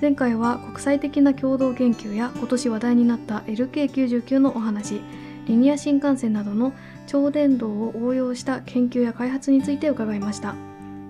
[0.00, 5.00] 前回は国際的な共同研究や今年話題になった LK99 のお話
[5.46, 6.72] リニア新幹線などの
[7.06, 10.54] 超電導を応用した研究や開発について伺いました。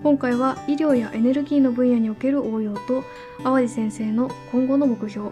[0.02, 3.04] 今回は医療やエネルギーの分野における応用と
[3.42, 5.30] 淡路先生の今後の目標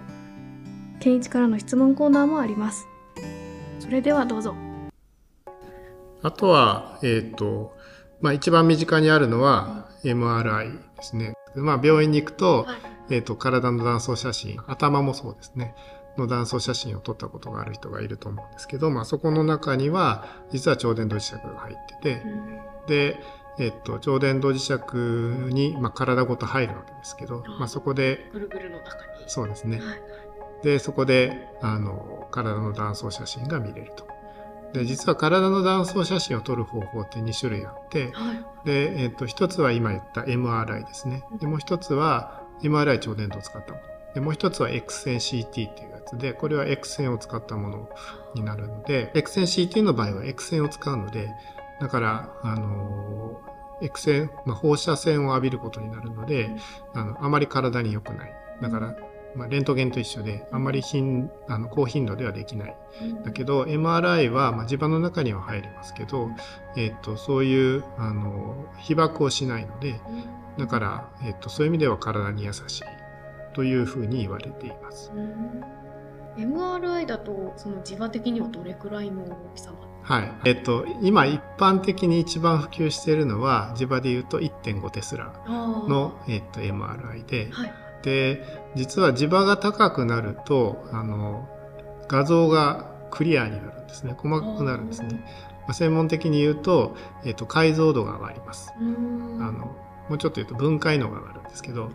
[0.98, 2.86] 健一からの質問コーナーもあります。
[3.80, 4.54] それではどうぞ。
[6.22, 7.74] あとは、えっ、ー、と、
[8.20, 11.34] まあ一番身近にあるのは MRI ですね。
[11.56, 15.74] まあ病院に行くと、はい、えっ、ー、と、体の断層写真、頭もそうですね。
[16.16, 22.22] の断層写真を撮ったことがある人がいると思うんですけど、まあそこの中には、実は超電導磁石が入ってて、
[22.86, 23.20] で、
[23.58, 29.02] えっと、超電導磁石に、まあ、体ごと入るわけですけど、まあ、そこで、ぐるぐるの中に。
[29.26, 29.76] そうですね。
[29.76, 30.00] はい、
[30.62, 34.06] で、そこで、あの、体の断層写真が見れると。
[34.72, 41.24] で、実は体の断層写真を撮る方法って2種類あって、はい、で、えっと、一つは今言った MRI ですね。
[41.38, 43.84] で、もう一つは MRI 超電導を使ったもの。
[44.14, 47.88] で、もう一つは X 線 CT っていうやつで、これは X 線を使ったもの
[48.34, 51.28] になるので、X 線 CT の場合は X 線を使うので、
[51.80, 53.40] だから、あの、
[53.80, 56.50] X 線、まあ、放射線を浴びることになるので、
[56.94, 58.32] あの、あまり体に良くない。
[58.60, 58.96] だから、
[59.34, 62.76] まあ、レントゲンと一緒で、あんまり頻あの高頻度ではできない。
[63.24, 66.28] だけど、MRI は、まあ、地盤の中には入れますけど、
[66.76, 70.00] えっ、と、そういう、あの、被爆をしないので、
[70.58, 72.82] だから、えっ、と、そういう意味では体に優しい
[73.54, 75.12] というふうに言われています。
[76.36, 80.32] MRI だと、その磁場的にはどれくらいの大きさはい。
[80.44, 91.48] えっと、今一般的に一番普及しているのは、磁場で言うと1.5テスラの、えっと、MRI で、はい、で、実は磁場が高くなると、あの、
[92.08, 94.14] 画像がクリアになるんですね。
[94.16, 95.24] 細かくなるんですね。
[95.62, 98.72] まあ、専門的に言うと、えっと、解像度が上がります。
[98.76, 99.76] あの、
[100.12, 101.90] もうちょっと言うと分解能が上がるんですけど、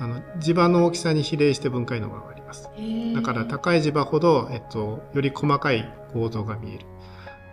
[0.00, 2.68] あの、磁場の大きさに比例して分解能が上がります。
[3.14, 6.86] だから高い磁場ほど、えっと、より細かい構造が見える。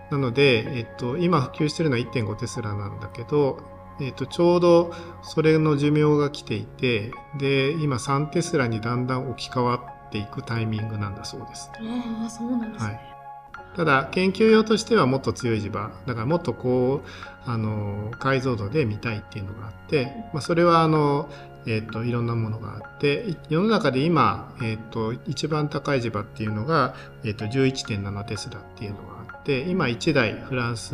[0.10, 3.62] なので、えっと、今普及してるのは1.5テスラなんだけど、
[4.02, 9.76] えっ、と、ちょうどそれの寿命が来ていて、で、今3テスラにだんだん置き換わ
[10.08, 11.70] っていくタイミングなんだそうです。
[11.76, 12.94] ああ、そうなんですね。
[12.94, 13.09] はい
[13.76, 21.30] ただ研究用としてはもっと強い磁場だからもっとこうあの解像度で見たいっていうのがあって、まあ、それはあの、
[21.66, 30.94] えーと、いろんなものがあって世の中で今、えーと、一番高い磁場っていうのが、えーと、と11.7テスラっていうのがあって今1台フランス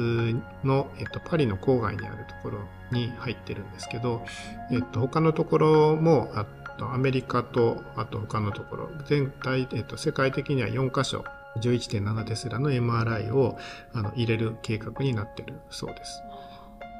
[0.63, 2.59] の、えー、とパリの郊外にあるところ
[2.91, 4.23] に入ってるんですけど、
[4.71, 6.45] えっと、他のところも、あ
[6.77, 11.23] とアメリカと、あと他のところ、全体、えっと、世界的には4カ所、
[11.61, 13.57] 11.7テスラの MRI を
[13.93, 16.21] あの入れる計画になってるそうです。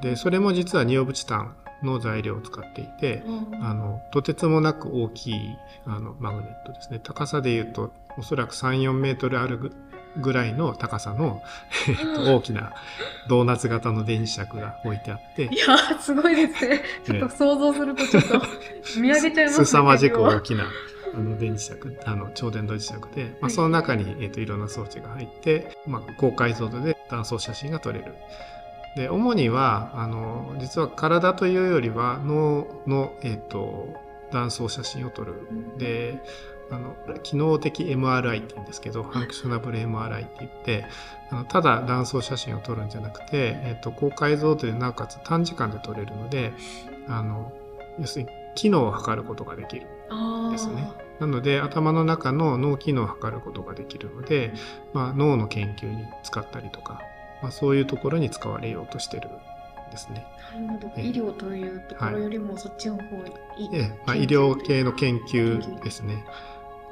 [0.02, 5.56] で、それも実はニオブチタンの材料を使っていて、うん、あの、とてつもなく大きい
[5.86, 7.00] あのマグネットですね。
[7.00, 9.72] 高さで言うと、おそらく3、4メートルある
[10.18, 11.42] ぐらいの高さの、
[11.88, 12.74] えっと、大きな
[13.28, 15.44] ドーナツ型の電磁石が置いてあって。
[15.44, 16.82] いやすごいですね。
[17.06, 18.42] ちょっと想像するとちょっと
[19.00, 19.66] 見上げちゃいますね。
[19.66, 20.66] 凄まじく大きな
[21.16, 28.16] あの電磁石、あの超電導磁石で、まあ、その中に、えっと、いろんな装置が入って、まあ、高解像度で断層写真が撮れる。
[28.96, 33.88] で、主には、あの、実は体というよりは脳の、えっと、
[34.32, 35.34] 断層写真を撮る。
[35.78, 36.22] で、
[36.72, 40.86] あの機能的 MRI って言うんですけど、ファンクショナブル MRI って言って
[41.30, 46.54] あのただ断層写真を撮るんじゃなくて、えっと、高解像度でなおかつ短時間で撮れるので
[47.08, 47.54] あの
[48.00, 49.88] 要するに機能を測ることができる
[50.52, 51.05] ですね。
[51.20, 54.54] なので頭の中の脳機能を測ることができるので、
[54.94, 57.02] まあ、脳の研究に使ったりとか、
[57.42, 59.30] まあ、そういうところに使われようとしてる
[59.92, 60.26] ですね。
[60.54, 61.02] なるほど。
[61.02, 63.02] 医療というところよりもそっちの方
[63.58, 66.26] に、ええまあ、医療系の研究ですね。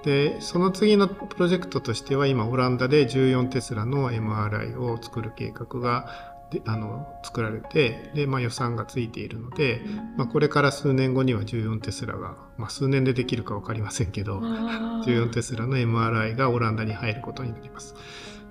[0.03, 9.81] で、その次のプロジェクトとしては今オランダで14テスラの MRI を作る計画がであの作られてで、まあ、予算がついているので、
[10.15, 17.95] まあ、これから数年後には14テスラが、まあ、数年でできるか分かりませんけど14テスラの MRI がオランダに入ることになります。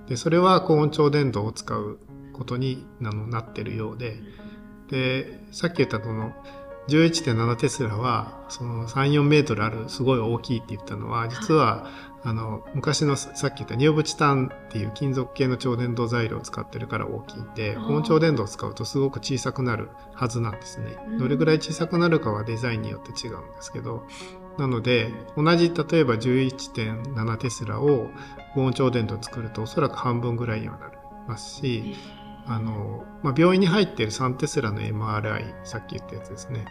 [0.07, 1.97] でそれは高温超電導を使う
[2.33, 4.19] ことになってるようで
[4.89, 6.33] でさっき言ったこの
[6.87, 11.87] 11.7テスラは、その3、4メートルあるすごい大きいって言ったのは、実は、
[12.25, 20.97] あの、昔のさっき言ったニオブチタンっていう金属系の超電導材料を使ってるから大きいんで、高温超電導を使うとすごく小さくなるはずなんですね。
[21.19, 24.05] どれぐらい小さくなるかはデザインによって違うんですけど、
[24.57, 28.09] なので、同じ例えば11.7テスラを
[28.53, 30.93] 高温超電導を作るとおそらく半分ぐらいにはなり
[31.27, 31.95] ますし、
[32.45, 36.65] あの、まあ、病院に入っている3テスラの MRI、さっき言ったやつですね。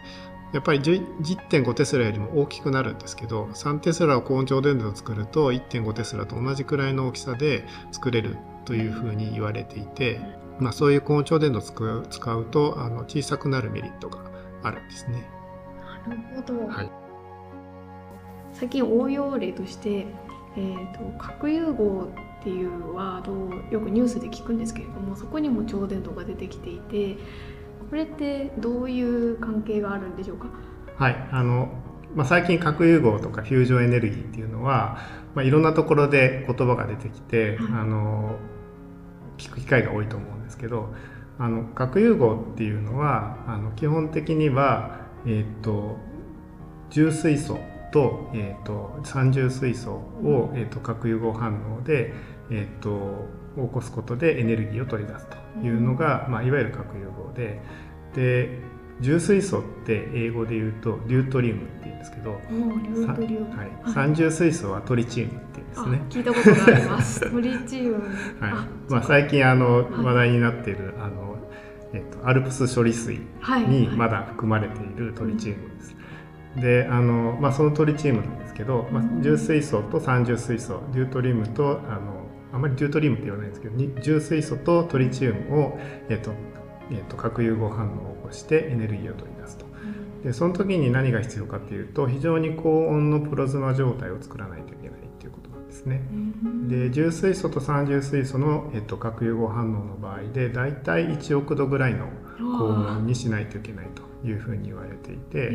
[0.53, 10.21] やっぱり1.5テスラよりも大きくなるんですけど3テスラを高温超電導を作ると1.5テスラと同じくらいの大きさで作れるというふうに言われていて、
[10.59, 14.19] まあ、そういう高温超電導を使うとあの小さくなるメリットが
[14.61, 15.27] あるんですね。
[16.07, 16.91] なるほど、はい、
[18.53, 20.05] 最近応用例として、
[20.55, 22.09] えーと、核融合
[22.43, 27.15] っていうワードをよくニュースで聞くんですけれどもそこにも超電導が出てきていて
[27.89, 30.47] これってどういう関係があるんでしょうか？
[30.97, 31.69] はいあの
[32.15, 34.97] まあ、最近核融合とかフュージョンエネルギーっていうのは、
[35.35, 38.35] まあ、いろんなところで言葉が出てきて、はい、あの
[39.37, 40.93] 聞く機会が多いと思うんですけど
[41.39, 45.97] あの核融合っていうのはあの基本的には、えーと、
[46.91, 47.57] 重水素
[47.91, 52.13] と,、えーと、三重水素を、えーと、核融合反応で、
[52.49, 57.61] えー、と起こすことでエネルギーを取り出すというのが、まあ、いわゆる核融合で
[58.15, 58.59] で
[59.01, 62.37] 重水素って英語で言うとリュートリウムって言うんですけど、は
[63.87, 66.21] い、三重水素はトリチウムって言うんですね。
[66.21, 67.19] 聞いたことがあります。
[67.31, 68.03] トリチウム。
[68.39, 68.53] はい。
[68.89, 71.37] まあ最近あの話題になっているあの
[71.93, 73.19] えっとアルプス処理水
[73.67, 75.95] にまだ含まれているトリチウムです。
[76.55, 82.22] であのまあ、そのトリチウムなんですけど、まあ、重水素と三重水素デュートリウムとあの
[82.53, 85.79] あまりデュートリウムって言わないんですけど重水素とトリチウムを、
[86.09, 86.31] えっと
[86.91, 89.65] えーと、核融合反応を起こしてエネルギーを取り出すと。
[90.23, 96.01] でその時に何が必要かっていうと非常に高温のプラズマ状態を作らないといけないっていうことなんですね。
[96.69, 102.07] で重水素と三重水素の、えっと、核融合反応の場合でだいたい1億度ぐらいの
[102.37, 105.49] 高温にしないといけないというふうに言われていて、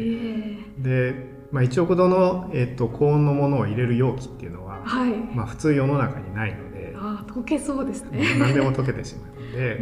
[0.79, 1.15] で、
[1.51, 6.68] まあ、1億度の、えっと、高温のものを入れる容器っていうのは、はい、まあ、普通世の中にないので
[7.01, 8.37] あ溶けそうですね。
[8.39, 9.81] 何でも溶けてしまうので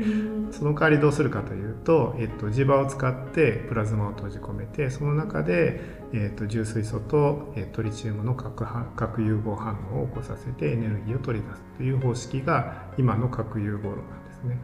[0.53, 5.81] その代わりどうするかというと、えっと、磁場を使ってプラズマを閉じ込めてその中で、
[6.13, 8.65] えっと、重水素と、えトリチウムの核
[8.97, 14.59] 核融合反応を起こさせてエネルギーを取り出すという方式が今の核融合論なんですね。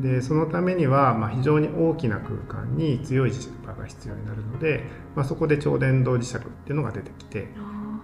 [0.00, 4.84] でそのためには、まあ、非常に大きな空間に強い磁場が必要になるので、
[5.14, 7.48] まあ、そこで超電導磁石っていうのが出てきて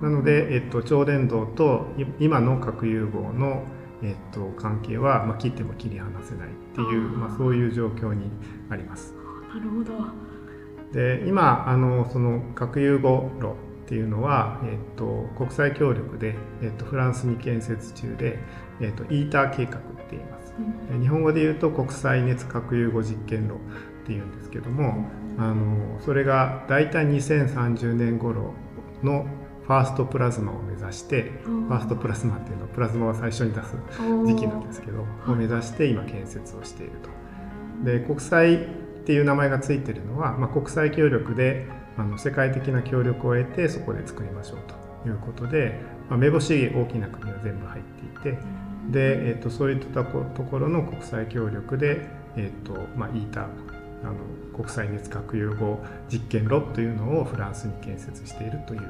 [0.03, 1.87] なので、えっと、超電導と
[2.19, 3.65] 今の核融合の
[4.03, 8.31] えっと、関係は、まあ、切っても切り離せないっていうまあ、そういう状況に
[8.69, 9.15] あります。
[9.55, 9.93] なるほど。
[10.93, 13.55] で今あのその核融合炉っ
[13.87, 18.39] ていうのは、えっと、国際協力で、えっと、フランスに建設中で、
[18.81, 20.55] えっと、イーター計画って言います、
[20.91, 23.59] うん、日本語で言うと国際熱核融合実験炉っ
[24.05, 25.07] ていうんですけども、
[25.39, 28.53] あのそれが大体2030年頃
[29.03, 29.27] の
[29.65, 33.77] ファーストプラズマを目指してファーストプラズマっていうのはプラズマを最初に出す
[34.27, 37.11] 時期なんですけどを目指して今建設をしていると。
[37.85, 38.55] で国際
[39.03, 41.67] っていう名前が付いてるのは、まあ、国際協力で
[41.97, 44.59] あの世界的な協力を得てそこで作りましょう
[45.03, 48.39] ということで、まあ、目星大きな国は全部入っていて
[48.91, 52.07] で、えーと、そういったところの国際協力で、
[52.37, 53.47] えーとまあ、イーター
[54.05, 54.15] あの
[54.57, 55.79] 国際熱核融合
[56.11, 58.83] 実験炉というのをフランスに建設しているという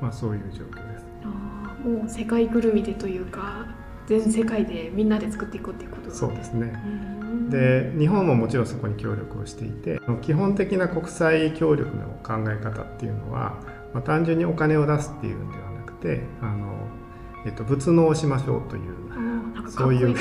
[0.00, 1.06] まあ、そういう状況です。
[1.24, 3.66] あもう世界ぐるみでというか
[4.06, 6.72] 全世界でみんなで作っていこうっていうことそうですね。
[7.48, 13.60] で日本ももちろんそこに協力をしていて基本的な国際協力の考え方っていうのは、
[13.92, 16.88] まあ、単純にお金を出すっていうんではなくてあの、
[17.46, 19.00] えっと、物納をしましょうという
[19.68, 20.16] そういう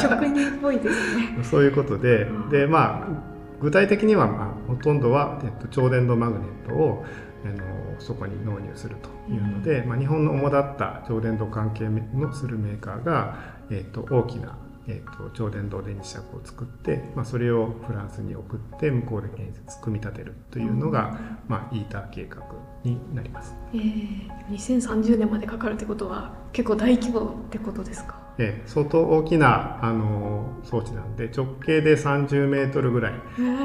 [0.00, 1.38] 職人っぽいですね。
[1.44, 7.04] そういうことででまあ具体的には、まあ、ほとんどは、えっと、超電導マグネットを
[7.44, 13.36] あのそこに納入するというので、まあ、日本の主だった超電導関係のするメーカーが、
[13.70, 22.42] えー、と大きな、えー、と超電導電磁石を作って、まあ、それをフランスに送って向こうで建設組み立てるというのが、まあ、イーター計画
[22.84, 28.27] になります、えー、2030年までかかるってことは結構大規模ってことですか？
[28.38, 33.12] え相当大きなあの装置なんで直径で30メートルぐらい。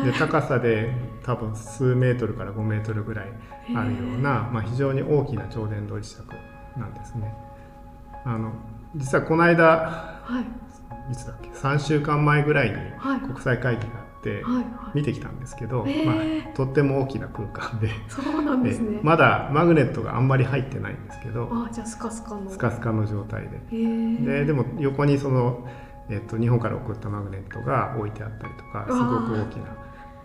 [0.04, 0.92] で高さで
[1.24, 3.28] 多分数メートルから5メートルぐらい
[3.76, 6.18] あるような、まあ、非常に大きな超電導磁石
[6.78, 7.34] なんですね。
[8.26, 8.52] あの
[8.96, 9.64] 実はこの間、
[10.24, 10.44] は
[11.10, 12.78] い、いつだっけ？3週間前ぐらいに
[13.28, 14.44] 国際会議があって
[14.94, 17.90] 見てきたんですけど、はいはい、まあ、とっても大きな空間で。
[18.08, 19.00] そうなんですね。
[19.04, 22.50] まだマグネットがあんまり入ってないんですけどあじゃあスカスカの。
[22.50, 23.60] スカスカの状態で。
[23.70, 25.68] ででも横にその、
[26.10, 29.76] えっと、日本から送ったマグネットが置いてあったりとかすごく大きな、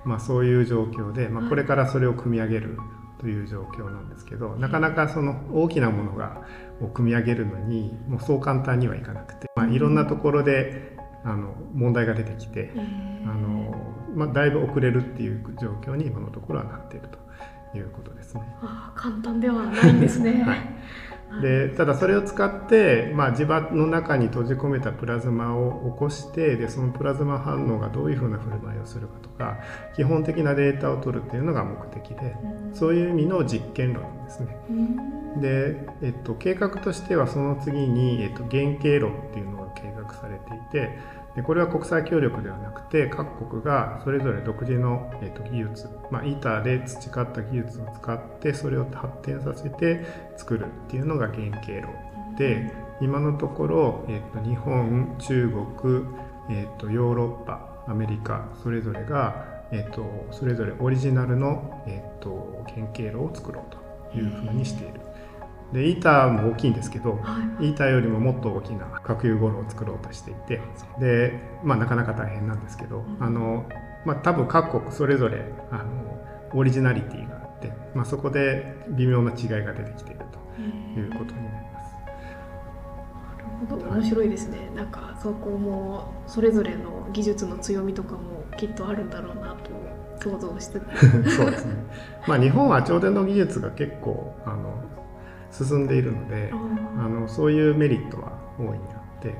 [0.05, 2.79] まあ、そういう状況で、まあ、これからそれを組み上げる
[3.19, 6.43] という状況なんですけど、なかなかその大きなものが
[6.81, 12.73] を組み上げるのにもうそう簡単にはいかなくて、まあ、いろんなところであの問題が出てきて、
[13.27, 13.68] あの
[14.15, 18.43] まあ、だいぶ遅れるっていう状況に今のところはなっているということですね。
[18.63, 20.43] あ簡単ではないんですね。
[20.47, 20.59] はい
[21.43, 29.59] でただそれを使って、まあ、磁場の中に閉じ込めたプラズマを起こしてでそのプラズマ反応がどういうふうな振る舞いをするかとか
[29.95, 32.35] 基本的なデータを取るっていうのが目的で
[32.73, 34.57] そういう意味の実験論ですね。
[35.41, 40.99] で、えっと、計画としてはその次に、えっと、原型論っていうのが計画されていて
[41.37, 50.05] でこれは国際協力ではなくて各国がそれぞれ独自の、えー、と技術、まあ、板で培った技術を使ってそれを発展させて
[50.37, 55.49] 作るっていうのが原型論で今のところ、えー、と日本中
[55.81, 56.05] 国、
[56.51, 65.08] えー、とヨーロッパアメリカそれぞれが、えー、とそれぞれオリジナルの、えー、と原型論を作ろうというふうにしている。
[65.73, 70.61] でイーターも大きいんですけど、はい、イーターよりももっと大きな核融合炉を作ろうとしていて
[70.99, 73.67] で、まあ、なかなか大変なんですけど、うん、あの
[74.05, 76.19] まあ、多分各国それぞれあの
[76.55, 80.63] オリジナリティがあって、まあ、そこで微妙な違いが出てきていると
[80.99, 81.93] いうことになります。
[83.35, 83.85] なるほど。
[83.91, 89.71] 面白いですね、なんかそこもそれぞれの技術の強みとかもきっとあるんだろうなと
[90.21, 90.81] 想像して
[91.31, 91.75] そうですね。
[92.27, 94.75] まあ日本は超電導技術が結構あの
[95.51, 99.35] 進んでいるのであのそういうメリットは大いにあって。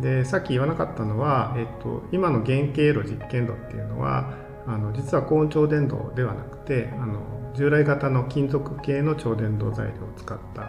[0.00, 4.34] でさっき言わなかったのは、えっと、今の原型炉実験炉っていうのは
[4.66, 7.20] あの実は高温超電導ではなくてあの
[7.54, 10.62] 従来型の金属系の超電導材料を使った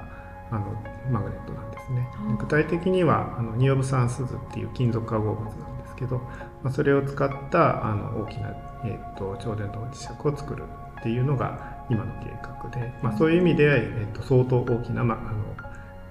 [0.52, 0.66] あの
[1.10, 2.08] マグネットなんですね。
[2.40, 6.18] 具体的にはあのニオブ酸スズっていう金属化合物なんですけど、
[6.62, 8.50] まあ、それを使ったあの大きな、
[8.86, 10.64] えっと、超電導磁石を作る
[11.00, 15.56] っていうのが今の計画で、まあ、そういう意味で、えー、と相当大きな、まああの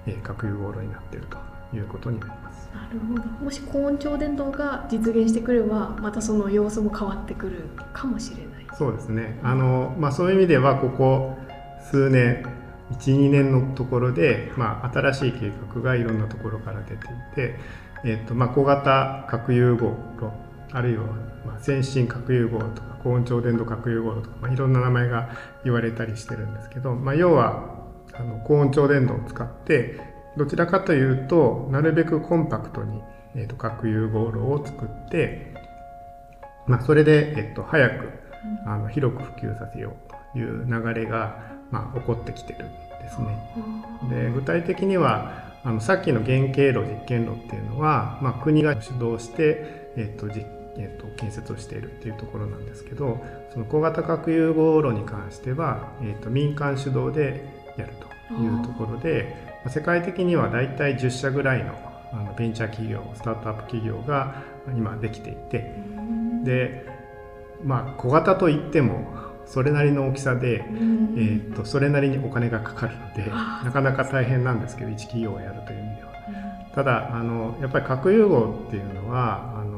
[0.07, 1.37] えー、核融合炉になっていると
[1.75, 2.69] いうことになります。
[2.73, 3.23] なるほど。
[3.43, 7.63] もし高温超電導が実現してくればまたその様子も変わってくる
[7.93, 8.45] かもしれない。
[8.77, 9.39] そうですね。
[9.43, 11.37] あの、まあ、そういう意味ではここ
[11.89, 12.45] 数年
[12.99, 16.97] 12年のところで、まあ、新しい計画がいろんなところから出てい
[17.35, 17.59] て、
[18.03, 20.33] えーとまあ、小型核融合炉
[20.71, 21.05] あるいは
[21.45, 25.29] まあ先進核融合とか高温超電導核融合とか、まあ、いろんな名前が
[25.63, 29.99] 言われたりしてるんですけど、まあ、要はあの高温超電導を使って
[30.37, 33.01] どちらかというとなるべくコンパクトに、
[33.35, 35.53] えー、と核融合炉を作って、
[36.65, 38.09] まあ、それで、えー、と早く
[38.65, 43.37] あの広く普及させようという流れが、まあ、起こってきてるんですね。
[44.09, 57.45] で具体的にはあのさっきの原型炉実験炉っていうのは、まあ、国が主導して、えー、と実えーと、建設をしているっていうところなんですけどその小型核融合炉に関しては、えーと、民間主導で
[57.77, 57.93] やる
[58.29, 59.35] というところで
[59.69, 64.41] 世界的には大体10社ぐらいのあのベンチャー企業スタートアップ企業が
[64.77, 65.75] 今できていて
[66.43, 66.85] で
[67.63, 69.13] まあ小型といっても
[69.45, 76.15] それなりの大きさで、えーと、とそれなりにお金がかかるのでなかなか大変なんですけど一企業がやるという意味では。
[76.73, 79.74] ただあのやっぱり核融合っていうのはあの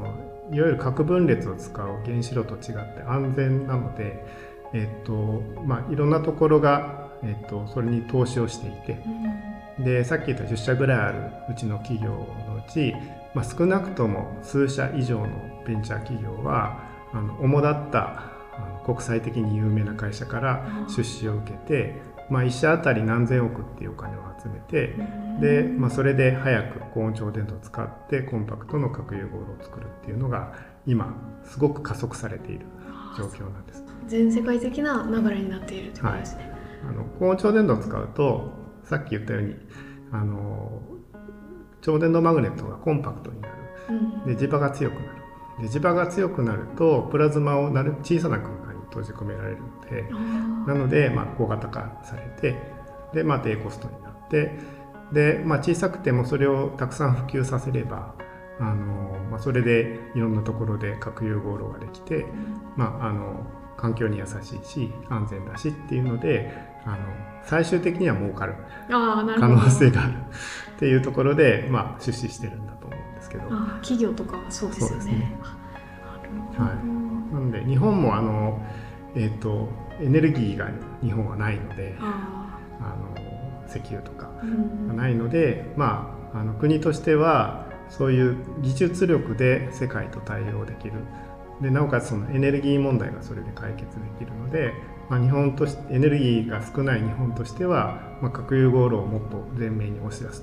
[0.52, 4.24] いわゆる核分裂を使う原子炉と違って安全なので、
[4.74, 5.14] えっと
[5.66, 9.04] まあ、いろんなところが、えっと、それに投資をしていて、
[9.78, 12.94] うん、でさっき言った10社ぐらいあるうちの企業のうち、
[13.34, 15.28] まあ、少なくとも数社以上の
[15.66, 16.82] ベンチャー企業は
[17.14, 18.38] あの主だった
[18.86, 24.96] 国際的に有名な会社から出資を受けて、まあ、1社あたり何千億っていうお金を集めて、
[25.40, 30.54] で、まあ、それで早く高温超電導を使ってコンパクトの核融合炉を作るっていうのが
[30.86, 32.66] 今すごく加速されている
[33.18, 33.84] 状況なんです。
[34.08, 36.44] 全世界的な流れになっているということですね。
[36.44, 36.52] はい、
[36.90, 38.52] あの高温超電導を使うと
[38.84, 39.56] さっき言ったように
[40.12, 40.82] あの
[41.82, 43.48] 超電導マグネットがコンパクトにな
[44.26, 45.08] る、で磁場が強くなる。
[45.62, 49.58] で磁場が強くなるとプラズマをなる小さな空間に閉じ込められる。
[49.58, 50.04] ので
[50.66, 52.56] なので、まあ、小型化されて
[53.14, 54.52] で、まあ、低コストになって
[55.12, 58.14] で、まあ、小さくてもそれをたくさん普及させれば
[58.60, 62.26] あの、まあ、それでいろんなところで核融合炉ができて、
[62.76, 63.46] まあ、あの
[63.78, 66.52] 環境に優しいし安全だしっていうので
[66.86, 66.98] あの
[67.44, 68.56] 最終的には儲かる
[68.90, 70.14] 可能性がある
[70.76, 73.50] っていうところで、まあ、出資してるんだと思うんですけど。
[73.82, 75.12] 企業とかはそうですよね。
[75.12, 75.38] ね。
[76.58, 78.62] はい、なので日本もあの、
[79.18, 79.68] えーと、
[80.00, 80.70] エネルギーが
[81.02, 83.16] 日本はないのであの
[83.68, 84.32] 石油とか
[84.88, 90.94] がないので、うん、まあ、あの国としてはそういう技術力で世界と対応できる。
[91.62, 94.74] でなおかつそのエネルギー問題がそれで解決できるので
[95.10, 100.42] まあ、日本としてエネルギーが少ない日本としては、まあ、核融合炉をもっと前面に押し出し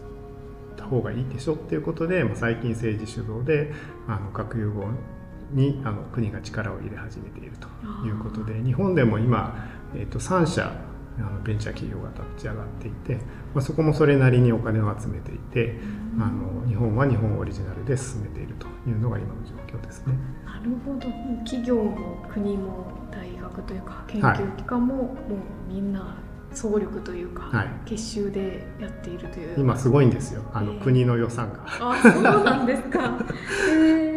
[0.77, 3.73] た方がいいでしょっていうことで、まあ、最近政治主導で
[4.09, 4.87] あの核融合
[5.55, 7.69] にあの国が力を入れ始めていると
[8.07, 9.55] いうことで日本でも今
[9.97, 10.73] えー、と3社
[11.17, 13.15] あのベンチャー企業が立ち上がっていて、
[13.55, 15.79] まあ、そこもそれなりにお金を集めていて、
[16.19, 20.15] あの日本は日本オリジナルで進めているというのが今の状況ですね。
[20.45, 21.09] なるほど。
[21.45, 26.17] 企業も国も大学というか研究機関も、もうみんな
[26.53, 29.61] 総力というか、はい、結集でやっているという。
[29.61, 30.43] 今すごいんですよ。
[30.53, 31.61] あの、えー、国の予算が。
[31.65, 33.19] あそうなんですか、
[33.71, 34.05] えー。
[34.05, 34.14] はい、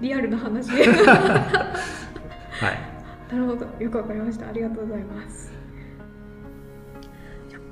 [0.00, 0.70] リアルな話。
[0.72, 0.82] はい。
[3.32, 3.66] なるほど。
[3.78, 4.48] よくわかりました。
[4.48, 5.52] ありがとうございます。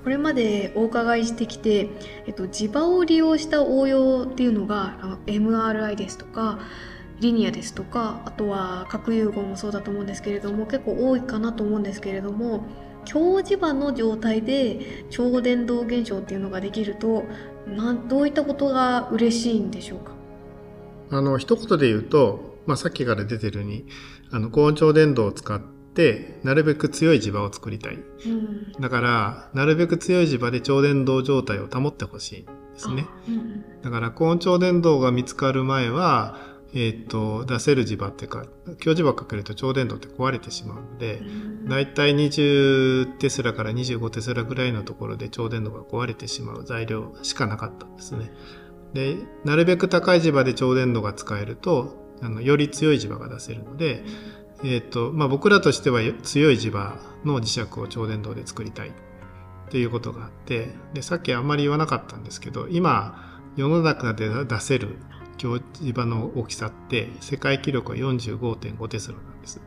[0.04, 1.90] これまでお伺いしてきて、
[2.26, 6.61] えっと、地場を利用した応用っていうのが MRI ですとか
[7.20, 12.64] リニアですとかあとは核融合もそうだと思うんですけれども結構多いかなと思うんですけれども
[13.04, 17.25] 強磁場の状態で超伝導現象っていうのができると
[17.66, 20.12] などういったことが嬉しいんでしょうか？
[21.11, 23.87] あの一言で言うと、まあ、さっきから出てるように
[24.31, 38.45] あの高温超伝導を使ってなるべく強い磁場を作りたい、うん、だからなるべく強い磁場で超伝導状態を保ってほしいですね、うん、だから高温超伝導が見つかる前はえーと、出せる磁場っていうか
[38.79, 41.23] 強磁場かけると超電導って壊れてしまうので
[41.67, 48.31] だいたい20テスラから25テスラぐらいのところで超電導が壊れてしまう材料しかなかったんですね。
[48.95, 54.02] でなるべく高い磁場で超電導が使えるとあのより強い磁場が出せるので、
[54.64, 58.92] えーとまあ、僕らとしては強い磁場の磁石を超電導で作りたいっ
[59.71, 64.99] ていうことがあってでさっきあんまり言わなかったんですけど今世の中で出せる
[65.37, 69.61] 強磁場の大きさって世界記録は45.5テスラなんです。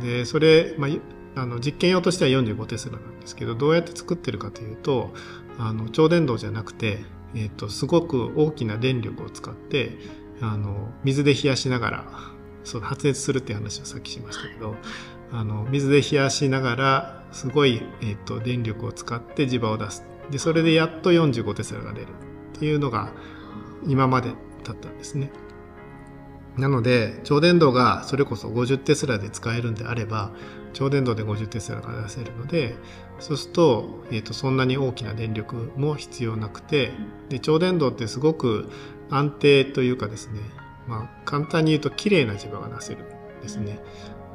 [0.00, 5.12] でそれ、まあ、あの実験用としては45テスラなんですけどどうやって作ってるかというと
[5.58, 9.92] あの超電導じゃなくて、えーと、すごく大きな電力を使って
[10.40, 12.04] あの水で冷やしながら
[12.64, 14.74] その発熱するっていう話をさっきしましたけど、
[15.32, 22.06] あの水で冷やしながらすごい、えーと電力を使って磁場を出すでそれでやっと45テスラが出る
[22.56, 23.12] っていうのが
[23.86, 24.30] 今まで
[24.64, 25.30] だったんですね。
[26.56, 30.32] なので超電導がそれこそ50テスラで使えるんであれば
[30.72, 32.74] 超電導で50テスラが出せるので
[33.20, 36.90] そうすると,、えーと、そんなに大きな電力も必要なくて
[37.28, 38.68] で超電導ってすごく
[39.10, 40.40] 安定というかですね、
[40.88, 43.78] まあ、簡単に言うと綺麗な磁場が出せるんですね。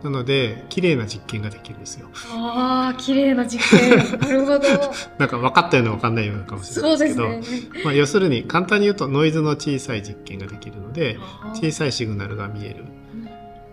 [0.04, 2.10] なので綺麗な実験ができるんですよ。
[2.32, 4.60] ああ綺麗な実験なるほど。
[5.17, 7.41] なんか分かったような分かんないようなかもしれないですけど、ね、
[7.84, 11.17] まあ、要するに簡単に言うとノイズの小さい実験ができるので
[11.56, 12.86] 小さいシグナルが見える。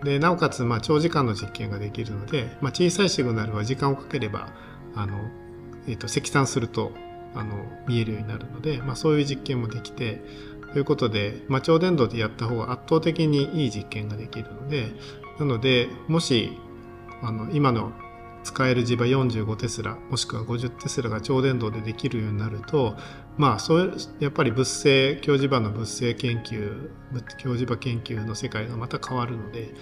[0.03, 4.49] でなおかつまあ長時間の実験ができるので、まあ、小さいシグナルは時間をかければ
[4.95, 5.19] あの、
[5.87, 6.91] えーと、積算すると
[7.35, 7.55] あの
[7.87, 10.21] 見えるようになるので、まあ、そういう実験もできて
[10.73, 14.91] ということで、まあ、超電導でやった方が圧倒的にいい実験ができるので
[15.39, 16.57] なのでもし
[17.21, 17.91] あの今の
[18.43, 22.95] 使える磁場45テスラもしくは50テスラが超電導でできるようになると
[23.37, 26.89] まあそうやっぱり物性強磁場の物性研究
[27.37, 29.73] 強磁場研究の世界がまた変わるので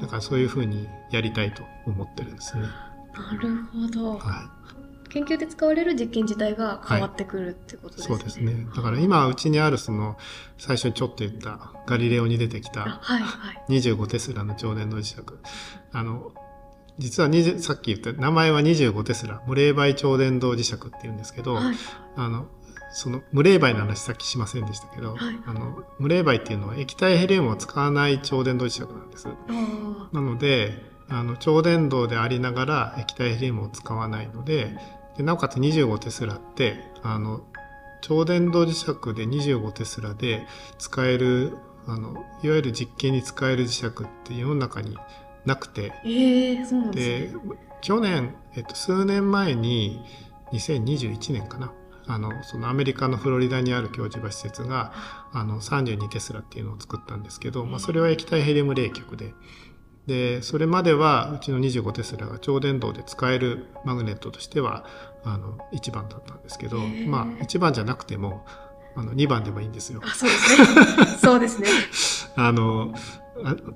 [0.00, 2.64] だからそういうふうにやりたいと思ってるんですね。
[3.20, 4.60] なるほど、はい
[5.10, 8.14] 研究で使われる実験自体が変わってくるってことですね。
[8.14, 8.66] はい、そうですね。
[8.74, 10.16] だから今うちにあるその
[10.56, 13.00] 最初にちょっと言ったガリレオに出てきた
[13.68, 15.16] 25テスラの超電導磁石。
[15.92, 16.32] あの
[16.98, 21.74] 実は20さっき言った名前は25テスラ無冷媒超電導磁石って言うんですけど、はい、
[22.14, 22.46] あの
[22.92, 29.28] その無冷媒の話さっきしませんでしたけど、はい、あの無冷媒っていうのは液体ヘリウムを使わない超電導磁石なんです。
[30.12, 34.76] なのであの超電導でありながら液体ヘリウムを使わないので
[35.16, 37.42] でなおかつ25テスラってあの
[38.00, 40.46] 超電導磁石で25テスラで
[40.78, 43.90] 使えるあのいわゆる実験に使える磁石っ
[44.24, 44.96] て世の中に
[45.44, 47.40] なくて、えー、そうなんですね、
[47.80, 50.04] 去年、えっと、数年前に
[50.52, 51.72] 2021年かな。
[52.06, 54.92] あのそのアメリカのフロリダにある教授場施設が
[55.32, 59.32] あの32テスラっていうのを作ったんですけど、まあ、それは液体ヘリウム冷却で
[60.06, 64.84] でそれまではうちの25テスラが超電導で使えるマグネットとしては
[65.24, 68.44] あの1番だったんですけどまあ1番じゃなくても
[68.96, 70.00] あの2番でもいいんですよ。
[70.04, 71.06] あそうですね。
[71.20, 71.68] そうですね。
[72.36, 72.94] あの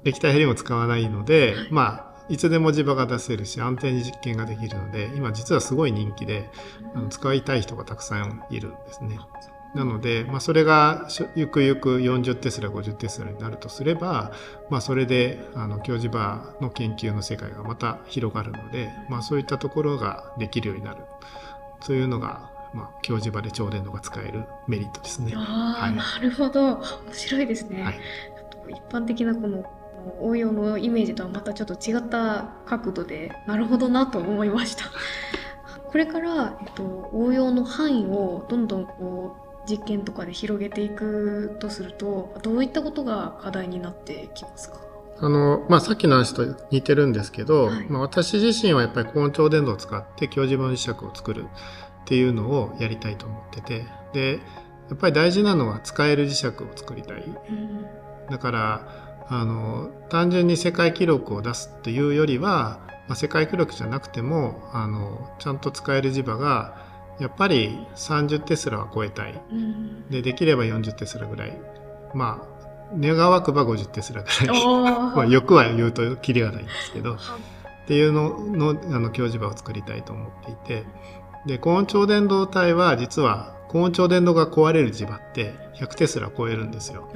[0.05, 6.51] 液体ヘリウムを使わないので、まあいつでも磁場が出せるし安定に実験ができるので今実はすごい人気で
[6.95, 9.19] あの使いたい人がたくさんいるんですね。
[9.75, 14.33] なので、まあ、それがゆくゆく40テスラ50テスラになるとすれば、
[14.71, 21.03] まあ、それであの強磁場の研究の世界がまた広がるので、まあ、そういったところができるようになる
[21.85, 25.33] というのが、まあ、強磁場で超電導が使えるメリットですね。
[25.35, 27.83] あはい、なるほど面白いですね。
[27.83, 28.01] はい、
[28.69, 29.65] 一般的なこの
[30.05, 34.85] の応用のイメージとはまたちょっと違った角度でなるほどなと思いました。
[35.91, 44.81] これから、えっと、応用の範囲をどんどんこう実験とかで広げていくとするとどういったことが課題になってきますか？
[45.21, 54.41] あの、まあ、さっきの話と似てるんですけど、はい、まあ、私自身はやっぱり高温超伝導を使って強磁場磁石を作るっていうのをやりたいと思っててで
[54.91, 57.87] やっぱり大事なのは使える磁石を作りたい、うん、
[58.29, 58.89] だから
[59.29, 71.59] あの単純に世界記録を出すというよりは、まあ、世界記録じゃなくてもあのちゃんと使える磁場がやっぱり30テスラは超えたい、うん、でできれば40テスラぐらい。
[72.15, 72.55] まあ
[72.97, 74.67] 願わくば50テスラぐらい。
[75.17, 77.15] まあ欲は言うとキリがないんですけど。
[77.15, 80.85] っていうののあの強磁場を作りたいと思っていて。
[81.47, 87.09] で高温超伝導体は実は高温超伝導が壊れる磁場って100テスラ超えるんですよ。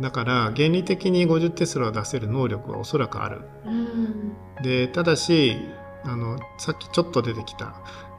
[0.00, 3.40] だから原理的に50テスラを出せる能力はおそらくある、
[4.62, 5.56] でただし
[6.04, 7.74] あのさっきちょっと出てきた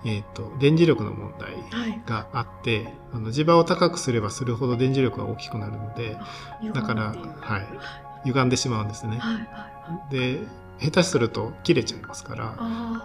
[0.05, 6.17] えーと、電磁力の問題があって、はい、あの磁場を高くすればするほど電磁力が大きくなるので
[6.73, 7.67] だから、はい、
[8.25, 9.17] 歪んでしまうんですね。
[9.17, 9.39] はいは
[10.09, 10.39] い、で
[10.79, 12.55] 下手すると切れちゃいますから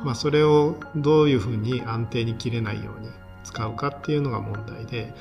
[0.05, 3.09] まあ、それをどういうふうに安定に切れないように
[3.43, 5.13] 使うかっていうのが問題で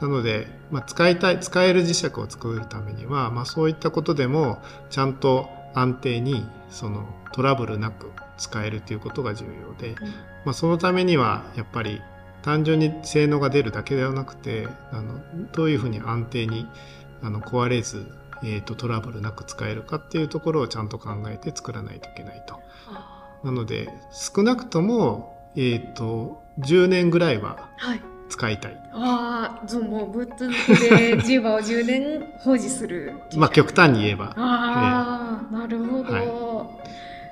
[0.00, 9.94] なので、まあ、使いたい使える磁石を作るためには、まあ、そういったことでもちゃんと安定にそのトラブルなく使えるということが重要で、
[10.44, 12.00] まあ、そのためにはやっぱり
[12.42, 15.20] 単純に性能が出るだけではなくてあの
[15.52, 16.66] どういうふうに安定に
[17.22, 18.06] あの壊れず、
[18.42, 22.60] えーと、トラブルなく使えるかっていうところをちゃんと考えて作らないといけないと。
[23.44, 28.58] なので少なくとも、えーと、10年ぐらいは使いたい。
[28.58, 33.14] はい、ああもうぶっ続けで10番を10年保持する。
[33.36, 34.34] まあ極端に言えば。
[34.36, 36.12] ああ、えー、なるほど。
[36.12, 36.68] は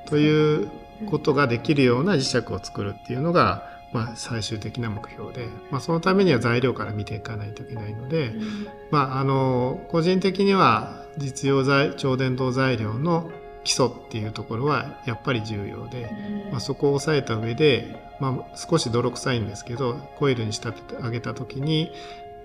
[0.06, 0.70] い、という
[1.06, 13.30] ことができるような磁石を作るっていうのが、まあ、最終的な目標で、まあ、そのためには材料から見ていかないといけないので、うん、まあ、あの個人的には実用材超伝導材料の
[13.64, 16.10] 基礎っていうところはやっぱり重要で、
[16.46, 21.92] うん、まあ、そこを押さえた上で、まあ、少し泥臭いんですけどコイルに仕立ててあげた時に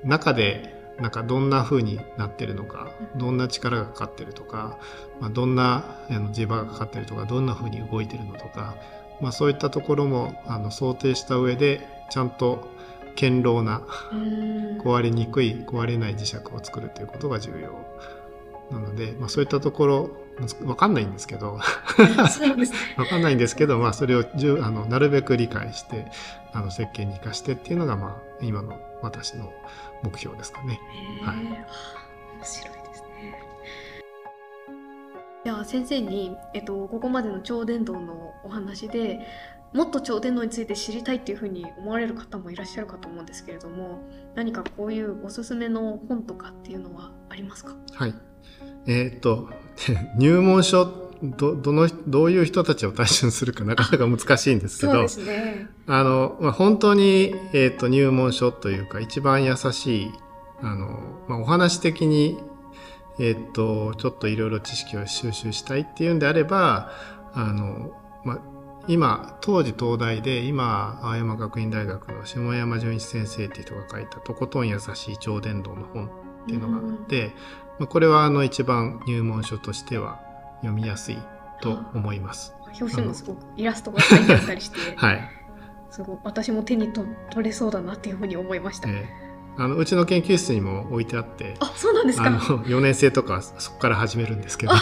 [0.03, 4.77] 中でなんかどんな風になってるのかどんな力がかかってるとか、
[5.19, 8.75] まあ、どんな磁場がかかってるとかどんな風に動いてるのとか、
[9.19, 12.69] まあ、そういったところもあの想定した上でちゃんと
[13.19, 13.81] 堅牢な
[14.83, 17.71] 壊れにくい壊れない磁石を作るということが重要
[18.71, 20.24] なので、まあ、そういったところ
[20.65, 21.53] わかんないんですけど。
[22.97, 26.07] わかんないんですけど、まあ、それをじゅあのなるべく理解して
[26.51, 29.51] あの設計に生かしてっていうのが、まあ、今の私の
[30.03, 30.79] 目標ですかね。
[31.21, 31.65] はい、面
[32.43, 33.39] 白いですね。
[35.45, 39.19] では先生に、えっと、ここまでの超伝導のお話で
[39.73, 43.99] もっと超伝導について知りたいっていうふうに思われる方もいらっしゃるかと思うんですけれども
[44.33, 47.75] 何かこういうおすすめの本とかっていうのはありますか？
[47.93, 48.15] はい。
[48.87, 49.49] えー、っと
[50.17, 55.69] 入門書ど、どの、どういう人たちを対象にするか なかなか難しいんですけど、ね。
[55.87, 60.11] あの、まあ、本当に、えっ、ー、と、入門書というか、一番優しい、
[60.61, 62.37] あの、まあ、お話的に、
[63.19, 66.91] えっ、ー、と、ちょっといろいろ知識を収集したいっていうんであれば、
[67.33, 67.91] あの、
[68.23, 68.39] まあ、
[68.87, 76.09] 今、当時東大で、今、青山学院大学の下山純一先生っていう人が書いた、とことん優しい超伝導の本っ
[76.45, 77.33] ていうのがあって、
[77.79, 80.19] まあ、これはあの一番入門書としては
[80.61, 81.17] 読みやすい
[81.61, 82.53] と思います。
[82.79, 85.29] 表紙もすごくイラストが書いてあったりして、はい、
[85.89, 88.89] すごい私も手にと取れそうだなっていうふうに思いました。
[88.89, 92.27] えー、あのうちの研究室にも置いてあってあそうなんですか。
[92.27, 94.73] あの4年生とかそこから始めるんですけど。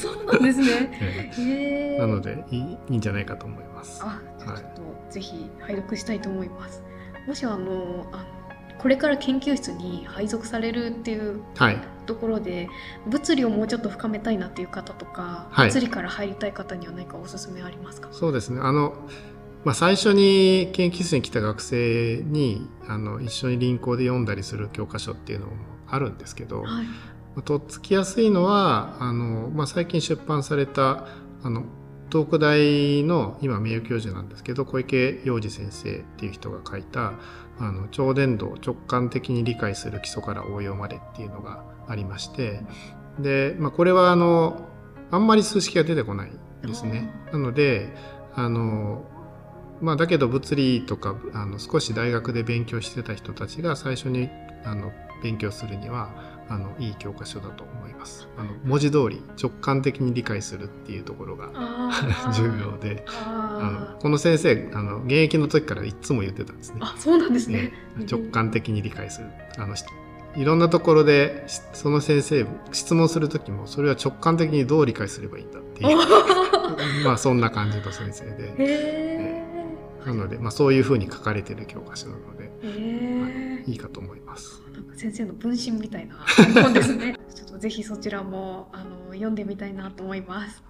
[0.00, 0.90] そうなんですね、
[1.38, 4.00] えー、なのでいいいいんじゃないかと思います。
[4.02, 6.82] あちょっと、ぜひ拝読したいと思います。
[7.26, 8.37] もしあのあの
[8.78, 11.40] これから研究室に配属されるっていう
[12.06, 12.68] ところで、はい、
[13.08, 18.08] 物理をもうちょっと深めたいなっていう方とか、はい、物理から入りたい方には何かおすすめありますか？
[18.12, 18.60] そうですね。
[18.62, 18.94] あの、
[19.64, 25.52] まあ、最初に研究室に来た学生にあの一緒に輪行で読んだりする教科書っていうのも
[25.88, 31.08] あるんですけど、はい、とっつきやすいのはあの、まあ、最近出版された
[31.42, 31.64] あの
[32.10, 37.12] 東北大の今名誉教授なんですけど小池洋二先生っていう人が書いた
[37.60, 42.62] あの超伝導を直感的に理解する基礎から応用までっていうのがありまして
[43.18, 44.68] で、まあ、これはあの
[45.10, 46.30] あんまり数式が出てこない
[46.62, 47.12] ですね。
[47.32, 47.94] なので
[48.34, 49.04] あの
[49.80, 54.28] まあ、だけど物理とかあの少し大学で勉強してた人たちが最初に
[54.64, 54.92] あの
[55.22, 56.10] 勉強するには
[56.50, 58.28] あのいい教科書だと思います。
[58.36, 61.50] あの文字通り直感的に理解するっていうところが
[62.34, 63.04] 重要で。
[63.08, 66.78] あのこの先生あの現役の時からいつも言ってたんですね。
[66.80, 69.28] あそうなんですね、ね直感的に理解する。
[69.58, 69.74] あの
[70.36, 75.96] いろんなところでその先生質問する時もそれは直感的にどう理解すればいいんだっていう。
[77.04, 79.42] まあそんな感じの先生で、え
[80.06, 84.62] なので、まあ、そういうふうに書かれてる教科書なので、えいいかと思います。
[84.98, 86.16] 先生の分身みたいな
[86.60, 87.14] 本ですね。
[87.32, 90.60] ちょっとぜひそちらもあの読んでみたいなと思います。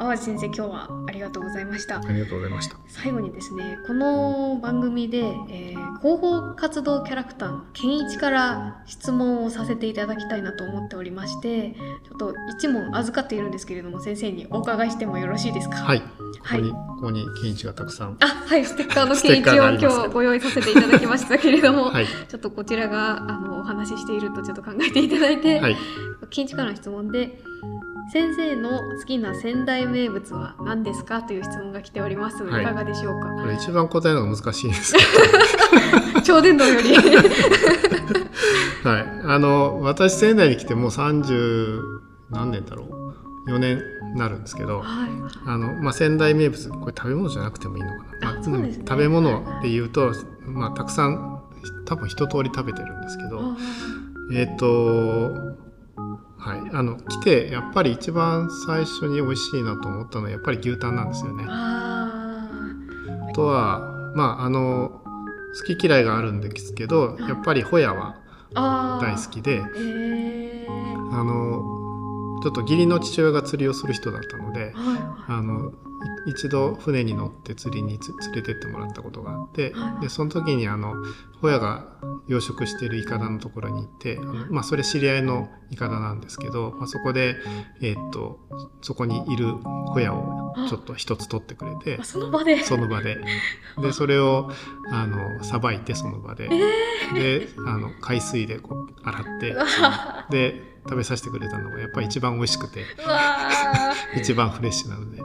[0.00, 2.76] 淡路先生今日はありがとうございましたありがとうございました。
[2.88, 5.18] 最後にですねこの番組で、
[5.50, 11.74] えー広報活動キャラクターのケンイチから質問をさせていただきたいなと思っておりまして
[12.08, 15.76] ちょっと一問預かっているんですけれども先生にお伺いしてもよろしいですか？
[15.76, 16.00] はい。
[16.00, 16.06] こ
[16.42, 18.16] はいこに、ここにケンイチがたくさん。
[18.20, 22.06] あはいステッカーのステッカーケンイチを今日ご用意させていただきましたけれども、 はい。
[22.06, 25.76] ちょっとこちらがあのお話ししているとちょっと考えていただいて、はい。
[26.30, 27.42] ケンイチからの質問で
[28.12, 31.22] 先生の好きな仙台名物は何ですか？
[31.22, 33.28] という質問が来ております、はいいかがでしょうか？
[33.34, 37.18] これ一番答えるのが難しいんですけ超伝導よりど。
[38.90, 39.06] はい。
[39.26, 41.80] あの、私仙台に来てもう30
[42.30, 42.84] 何年だろ
[43.46, 43.78] う？4年
[44.14, 45.10] になるんですけど、はい
[45.46, 48.32] あの、まあ、仙台名物、これ食べ物じゃなくてもいいのかな？
[48.32, 50.12] まあね食べ物で言うと、
[50.46, 51.42] まあ、たくさん、
[51.84, 53.56] 多分一通り食べてるんですけど、あ
[54.32, 55.30] えっ、と、
[56.40, 56.70] はい。
[56.72, 61.44] あの、来て、やっぱり一番最初に美味しいなと思ったのは、やっぱり牛タンなんですよね。
[61.46, 62.48] あ
[63.30, 65.02] あとは、まあ、あの、
[65.58, 68.16] 好き嫌いがあるんですけど、やっぱりホヤは
[68.54, 75.72] あ大好きで、えー、あの、ちょっと義理の父親が釣りをする人だったので、はあの、い
[76.26, 80.02] 一度船に乗って釣りにつ連れてってもらったことがあって、はい。
[80.02, 80.94] で、その時にあの、
[81.40, 81.86] ホヤが
[82.28, 87.36] 養殖しているイカダのところに行って、あのまあ、それ知り合いのイカダなんですけど、まあ、そこで、
[87.80, 88.40] えーっと、
[88.82, 92.62] そこにいるホヤをちょっと一つ取ってくれてその場で。
[92.62, 93.20] その場で。
[93.80, 94.50] で、それを、
[94.90, 96.48] あの、さばいて、その場で。
[97.14, 99.56] で、あの、海水でこう、洗って
[100.30, 102.84] で、食べさせてくれたのが、やっぱり一番美味しくて、
[104.16, 105.22] 一番フレッシュなので。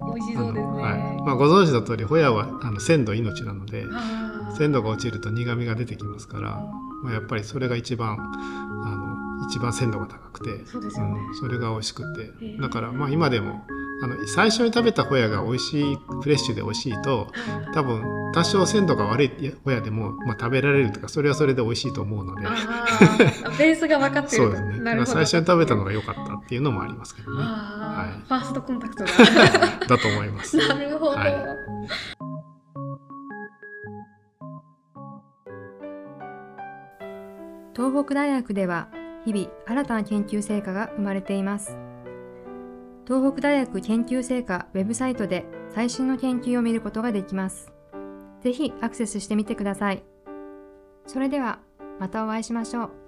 [0.00, 1.22] ー美味しあそうですね、のはい。
[1.22, 3.86] まあ、ご存知の通り、ホヤは、あの、鮮度命なので、
[4.56, 6.62] 鮮度が落ちると苦味が出てきますから、
[7.02, 12.32] まあ、やっぱりそれが一番、あの、一番鮮度が高くて、そうですよね、うん、それが美味しくて。
[12.60, 13.62] だからまあ今でも
[14.04, 17.28] あの最初に食べたホヤが美味しいフレッシュで美味しいと
[17.72, 22.42] 多分多少鮮度が悪いホヤでも、まあ、食べられるとかそれはそれで美味しいと思うので。
[23.58, 24.42] ベースが分かってる。
[24.42, 24.78] そうですね。
[24.80, 25.12] なるほど。
[25.12, 27.42] 最初に食べたのが良かったっていうのもありますけどね。
[27.42, 28.28] はい。
[28.28, 29.10] ファーストコンタクトだ。
[29.88, 30.58] だと思います。
[30.58, 31.34] なるほど、はい。
[37.74, 38.88] 東北大学では
[39.24, 41.78] 日々新たな研究成果が生まれています
[43.06, 47.72] 東北大学研究成果ウェブサイトで最新の研究を見ることができます。
[48.40, 50.02] ぜひアクセスしてみてください。
[51.06, 51.58] それでは
[52.00, 53.03] またお会いしましょう。